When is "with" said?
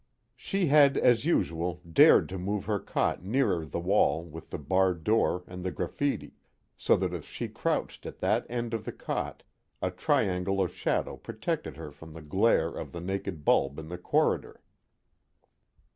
4.23-4.49